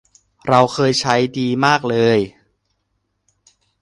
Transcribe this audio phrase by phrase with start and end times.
[0.47, 2.19] เราเคยใช้ดีมากเลย